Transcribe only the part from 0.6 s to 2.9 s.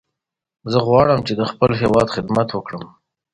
زه غواړم چې د خپل هیواد خدمت وکړم.